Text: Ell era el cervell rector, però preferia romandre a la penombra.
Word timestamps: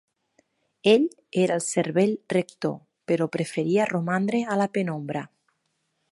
Ell 0.91 1.03
era 1.41 1.57
el 1.59 1.63
cervell 1.65 2.15
rector, 2.35 2.73
però 3.11 3.27
preferia 3.35 3.85
romandre 3.91 4.41
a 4.55 4.61
la 4.63 4.69
penombra. 4.79 5.23